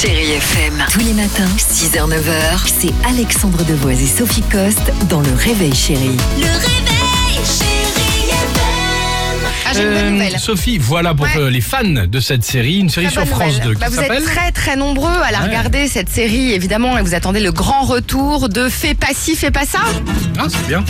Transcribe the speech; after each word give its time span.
Chérie 0.00 0.32
FM. 0.32 0.84
Tous 0.92 1.00
les 1.00 1.12
matins, 1.12 1.48
6h-9h, 1.58 2.60
c'est 2.66 2.92
Alexandre 3.08 3.64
Devoise 3.64 4.00
et 4.00 4.06
Sophie 4.06 4.42
Coste 4.42 4.92
dans 5.08 5.20
Le 5.20 5.32
Réveil 5.34 5.74
Chérie. 5.74 6.16
Le 6.38 6.46
réveil, 6.46 7.44
chérie 7.44 8.30
FM. 8.30 9.50
Ah, 9.66 9.70
j'ai 9.74 9.82
une 9.82 9.88
bonne 9.88 9.96
Euh, 9.98 10.10
nouvelle. 10.10 10.38
Sophie, 10.38 10.78
voilà 10.78 11.14
pour 11.14 11.26
Ouais. 11.26 11.36
euh, 11.36 11.50
les 11.50 11.60
fans 11.60 11.82
de 11.84 12.20
cette 12.20 12.44
série, 12.44 12.78
une 12.78 12.88
série 12.88 13.06
Très 13.06 13.12
sur 13.12 13.22
bonne 13.24 13.30
France 13.34 13.52
nouvelle. 13.58 13.68
2 13.68 13.74
qui 13.74 13.80
Bah, 13.80 13.86
vous 13.90 14.00
êtes 14.00 14.24
très 14.24 14.52
très 14.52 14.76
nombreux 14.76 15.10
à 15.22 15.30
la 15.32 15.40
Ouais. 15.40 15.46
regarder 15.48 15.88
cette 15.88 16.08
série 16.10 16.52
évidemment 16.52 16.96
et 16.96 17.02
vous 17.02 17.14
attendez 17.14 17.40
le 17.40 17.52
grand 17.52 17.82
retour 17.82 18.48
de 18.48 18.68
Fais 18.68 18.94
pas 18.94 19.08
ci, 19.14 19.34
fais 19.36 19.50
pas 19.50 19.66
ça. 19.66 19.80
Ah, 20.38 20.46
c'est 20.48 20.66
bien. 20.68 20.84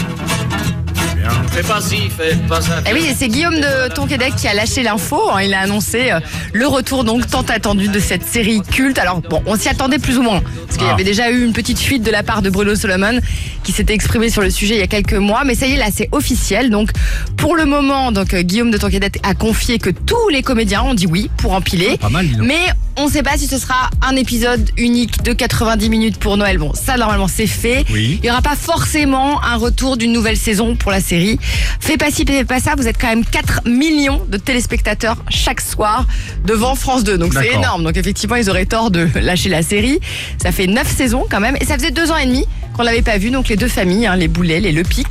Fais 1.52 1.62
pas 1.62 1.80
ci, 1.80 2.08
fais 2.16 2.34
pas 2.48 2.60
ça. 2.60 2.80
Et 2.88 2.92
oui, 2.94 3.14
c'est 3.16 3.28
Guillaume 3.28 3.56
de 3.56 3.92
Tonquédec 3.94 4.34
qui 4.36 4.48
a 4.48 4.54
lâché 4.54 4.82
l'info. 4.82 5.30
hein. 5.32 5.42
Il 5.42 5.52
a 5.54 5.60
annoncé 5.60 6.10
euh, 6.12 6.20
le 6.52 6.66
retour 6.66 7.04
donc 7.04 7.26
tant 7.26 7.42
attendu 7.42 7.88
de 7.88 7.98
cette 7.98 8.22
série 8.24 8.62
culte. 8.62 8.98
Alors 8.98 9.20
bon, 9.20 9.42
on 9.46 9.56
s'y 9.56 9.68
attendait 9.68 9.98
plus 9.98 10.16
ou 10.18 10.22
moins 10.22 10.40
parce 10.66 10.76
qu'il 10.78 10.86
y 10.86 10.90
Ah. 10.90 10.94
avait 10.94 11.04
déjà 11.04 11.30
eu 11.30 11.44
une 11.44 11.52
petite 11.52 11.78
fuite 11.78 12.02
de 12.02 12.10
la 12.10 12.22
part 12.22 12.40
de 12.42 12.48
Bruno 12.50 12.74
Solomon 12.74 13.18
qui 13.62 13.72
s'était 13.72 13.94
exprimé 13.94 14.30
sur 14.30 14.42
le 14.42 14.50
sujet 14.50 14.74
il 14.74 14.80
y 14.80 14.82
a 14.82 14.86
quelques 14.86 15.14
mois. 15.14 15.44
Mais 15.44 15.54
ça 15.54 15.66
y 15.66 15.72
est, 15.72 15.76
là 15.76 15.86
c'est 15.94 16.08
officiel. 16.12 16.70
Donc 16.70 16.90
pour 17.36 17.56
le 17.56 17.64
moment, 17.64 18.12
donc 18.12 18.34
euh, 18.34 18.42
Guillaume 18.42 18.70
de 18.70 18.78
Tonquédec 18.78 19.18
a 19.22 19.34
confié 19.34 19.78
que 19.78 19.90
tous 19.90 20.28
les 20.30 20.42
comédiens 20.42 20.82
ont 20.82 20.94
dit 20.94 21.06
oui 21.06 21.30
pour 21.36 21.52
empiler. 21.52 21.96
Pas 21.98 22.08
mal. 22.08 22.26
Mais 22.40 22.66
on 22.96 23.06
ne 23.06 23.10
sait 23.10 23.22
pas 23.22 23.36
si 23.36 23.46
ce 23.46 23.58
sera 23.58 23.88
un 24.02 24.16
épisode 24.16 24.70
unique 24.76 25.22
de 25.22 25.32
90 25.32 25.88
minutes 25.88 26.18
pour 26.18 26.36
Noël. 26.36 26.58
Bon, 26.58 26.72
ça 26.74 26.96
normalement 26.96 27.28
c'est 27.28 27.46
fait. 27.46 27.84
Oui. 27.90 28.18
Il 28.22 28.26
n'y 28.26 28.30
aura 28.30 28.42
pas 28.42 28.56
forcément 28.56 29.42
un 29.42 29.56
retour 29.56 29.96
d'une 29.96 30.12
nouvelle 30.12 30.36
saison 30.36 30.76
pour 30.76 30.90
la 30.90 31.00
série. 31.00 31.38
Fais 31.80 31.96
pas 31.96 32.10
ci, 32.10 32.24
fais 32.26 32.44
pas 32.44 32.60
ça, 32.60 32.74
vous 32.76 32.88
êtes 32.88 33.00
quand 33.00 33.08
même 33.08 33.24
4 33.24 33.62
millions 33.66 34.22
de 34.28 34.36
téléspectateurs 34.36 35.16
chaque 35.28 35.60
soir 35.60 36.06
devant 36.44 36.74
France 36.74 37.04
2. 37.04 37.16
Donc 37.16 37.32
c'est 37.32 37.54
énorme. 37.54 37.84
Donc 37.84 37.96
effectivement, 37.96 38.36
ils 38.36 38.50
auraient 38.50 38.66
tort 38.66 38.90
de 38.90 39.08
lâcher 39.14 39.48
la 39.48 39.62
série. 39.62 40.00
Ça 40.42 40.52
fait 40.52 40.66
9 40.66 40.86
saisons 40.86 41.26
quand 41.30 41.40
même. 41.40 41.56
Et 41.60 41.64
ça 41.64 41.76
faisait 41.76 41.90
2 41.90 42.10
ans 42.10 42.16
et 42.16 42.26
demi 42.26 42.46
qu'on 42.80 42.86
l'avait 42.86 43.02
pas 43.02 43.18
vu. 43.18 43.30
Donc 43.30 43.48
les 43.48 43.56
deux 43.56 43.68
familles, 43.68 44.06
hein, 44.06 44.16
les 44.16 44.28
Boulets, 44.28 44.58
les 44.60 44.72
Le 44.72 44.82
Pic. 44.82 45.06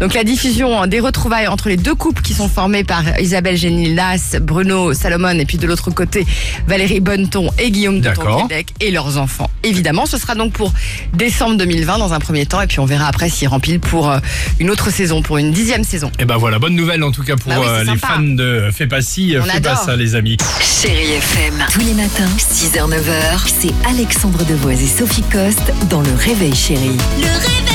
Donc 0.00 0.14
la 0.14 0.24
diffusion 0.24 0.80
hein, 0.80 0.86
des 0.86 1.00
retrouvailles 1.00 1.48
entre 1.48 1.68
les 1.68 1.76
deux 1.76 1.94
couples 1.94 2.22
qui 2.22 2.32
sont 2.32 2.48
formés 2.48 2.82
par 2.82 3.02
Isabelle 3.20 3.56
Génilas, 3.58 4.36
Bruno 4.40 4.94
Salomon 4.94 5.38
et 5.38 5.44
puis 5.44 5.58
de 5.58 5.66
l'autre 5.66 5.90
côté 5.90 6.26
Valérie 6.66 7.00
Bonneton 7.00 7.50
et 7.58 7.70
Guillaume 7.70 8.00
de. 8.00 8.10
Tonquédec 8.10 8.68
et 8.80 8.90
leurs 8.90 9.18
enfants. 9.18 9.50
Évidemment, 9.62 10.06
ce 10.06 10.16
sera 10.16 10.34
donc 10.34 10.52
pour 10.52 10.72
décembre 11.12 11.56
2020 11.58 11.98
dans 11.98 12.14
un 12.14 12.20
premier 12.20 12.46
temps 12.46 12.62
et 12.62 12.66
puis 12.66 12.80
on 12.80 12.86
verra 12.86 13.06
après 13.06 13.28
s'ils 13.28 13.48
remplissent 13.48 13.78
pour 13.78 14.10
euh, 14.10 14.18
une 14.58 14.70
autre 14.70 14.90
saison, 14.90 15.20
pour 15.20 15.36
une 15.36 15.52
dixième 15.52 15.84
saison. 15.84 16.10
Et 16.18 16.24
ben 16.24 16.38
voilà, 16.38 16.58
bonne 16.58 16.74
nouvelle 16.74 17.02
en 17.04 17.12
tout 17.12 17.22
cas 17.22 17.36
pour 17.36 17.52
Bah 17.52 17.58
oui, 17.60 17.66
euh, 17.68 17.80
les 17.80 17.98
sympa. 17.98 18.06
fans 18.14 18.22
de 18.22 18.70
Fais 18.72 18.86
pas 18.86 18.98
On 19.00 19.42
fais 19.42 19.60
pas 19.60 19.76
ça 19.76 19.94
les 19.96 20.14
amis. 20.14 20.38
Chérie 20.62 21.12
FM. 21.12 21.66
Tous 21.70 21.80
les 21.80 21.94
matins, 21.94 22.28
6h-9h, 22.38 23.46
c'est 23.46 23.74
Alexandre 23.86 24.42
Devoise 24.46 24.82
et 24.82 24.86
Sophie 24.86 25.24
Coste 25.30 25.72
dans 25.90 26.00
Le 26.00 26.14
Réveil 26.14 26.54
Chérie. 26.54 26.96
Le 27.16 27.22
réveil, 27.22 27.69